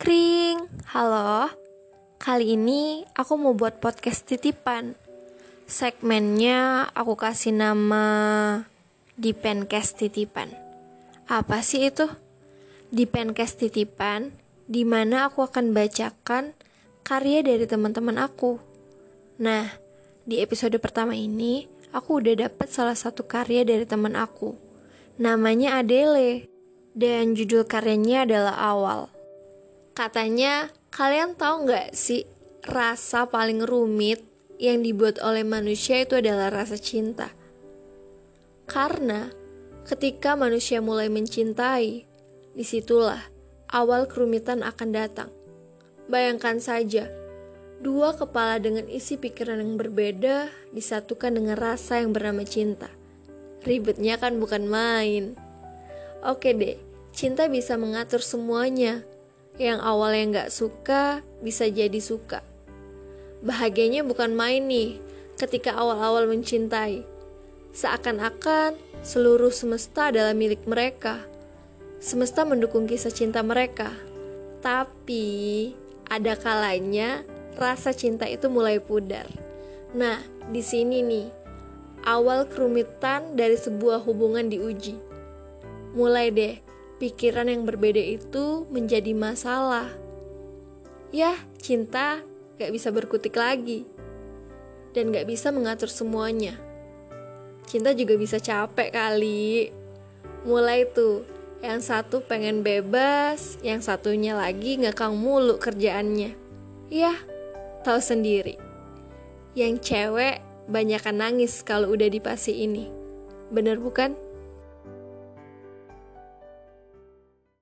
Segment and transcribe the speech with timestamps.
[0.00, 0.64] Kring,
[0.96, 1.52] halo.
[2.16, 4.96] Kali ini aku mau buat podcast titipan.
[5.68, 8.08] Segmennya aku kasih nama
[9.12, 10.56] di Pencast Titipan.
[11.28, 12.08] Apa sih itu?
[12.88, 14.32] Di Pencast Titipan,
[14.64, 16.56] di mana aku akan bacakan
[17.04, 18.56] karya dari teman-teman aku.
[19.36, 19.68] Nah,
[20.24, 24.56] di episode pertama ini, aku udah dapet salah satu karya dari teman aku.
[25.20, 26.48] Namanya Adele,
[26.96, 29.19] dan judul karyanya adalah Awal.
[30.00, 32.24] Katanya, kalian tahu nggak sih
[32.64, 34.24] rasa paling rumit
[34.56, 37.28] yang dibuat oleh manusia itu adalah rasa cinta.
[38.64, 39.28] Karena
[39.84, 42.08] ketika manusia mulai mencintai,
[42.56, 43.20] di situlah
[43.68, 45.28] awal kerumitan akan datang.
[46.08, 47.04] Bayangkan saja,
[47.84, 52.88] dua kepala dengan isi pikiran yang berbeda disatukan dengan rasa yang bernama cinta.
[53.68, 55.36] Ribetnya kan bukan main.
[56.24, 56.80] Oke deh,
[57.12, 59.04] cinta bisa mengatur semuanya,
[59.60, 62.40] yang awalnya nggak suka bisa jadi suka.
[63.44, 64.96] Bahagianya bukan main nih
[65.36, 67.04] ketika awal-awal mencintai.
[67.76, 71.20] Seakan-akan seluruh semesta adalah milik mereka.
[72.00, 73.92] Semesta mendukung kisah cinta mereka.
[74.64, 75.70] Tapi
[76.08, 77.20] ada kalanya
[77.60, 79.28] rasa cinta itu mulai pudar.
[79.92, 81.28] Nah, di sini nih
[82.08, 84.96] awal kerumitan dari sebuah hubungan diuji.
[85.92, 86.69] Mulai deh
[87.00, 89.88] pikiran yang berbeda itu menjadi masalah.
[91.10, 92.20] Ya, cinta
[92.60, 93.88] gak bisa berkutik lagi.
[94.92, 96.60] Dan gak bisa mengatur semuanya.
[97.64, 99.72] Cinta juga bisa capek kali.
[100.44, 101.24] Mulai tuh,
[101.64, 106.36] yang satu pengen bebas, yang satunya lagi ngekang mulu kerjaannya.
[106.92, 107.16] Ya,
[107.80, 108.60] tahu sendiri.
[109.56, 112.92] Yang cewek banyakan nangis kalau udah dipasi ini.
[113.48, 114.29] Bener bukan?